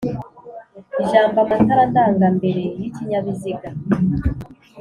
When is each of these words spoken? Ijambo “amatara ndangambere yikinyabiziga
Ijambo 1.03 1.37
“amatara 1.43 1.83
ndangambere 1.91 2.61
yikinyabiziga 2.79 3.69